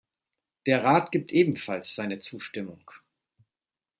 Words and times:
Der 0.65 0.83
Rat 0.83 1.11
gibt 1.11 1.31
ebenfalls 1.31 1.93
seine 1.93 2.17
Zustimmung. 2.17 2.89